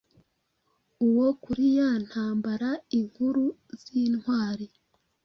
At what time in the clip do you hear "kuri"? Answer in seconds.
1.43-1.63